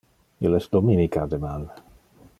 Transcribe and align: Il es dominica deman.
Il 0.47 0.57
es 0.59 0.67
dominica 0.75 1.27
deman. 1.35 1.69